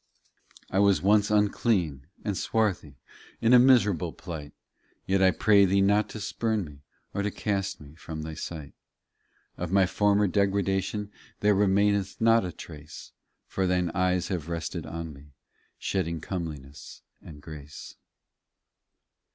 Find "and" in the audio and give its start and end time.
2.25-2.35, 17.21-17.39